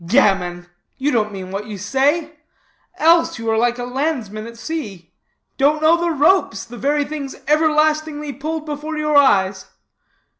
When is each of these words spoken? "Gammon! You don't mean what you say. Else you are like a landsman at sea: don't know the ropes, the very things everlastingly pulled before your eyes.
"Gammon! 0.03 0.65
You 0.97 1.11
don't 1.11 1.31
mean 1.31 1.51
what 1.51 1.67
you 1.67 1.77
say. 1.77 2.39
Else 2.97 3.37
you 3.37 3.47
are 3.51 3.57
like 3.59 3.77
a 3.77 3.83
landsman 3.83 4.47
at 4.47 4.57
sea: 4.57 5.13
don't 5.59 5.79
know 5.79 5.95
the 5.95 6.09
ropes, 6.09 6.65
the 6.65 6.75
very 6.79 7.05
things 7.05 7.35
everlastingly 7.47 8.33
pulled 8.33 8.65
before 8.65 8.97
your 8.97 9.15
eyes. 9.15 9.67